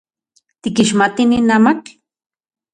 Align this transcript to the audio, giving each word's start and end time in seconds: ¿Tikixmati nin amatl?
¿Tikixmati 0.61 1.23
nin 1.27 1.49
amatl? 1.57 1.91